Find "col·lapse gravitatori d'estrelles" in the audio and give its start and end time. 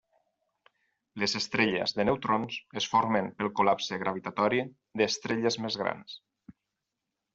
3.59-5.59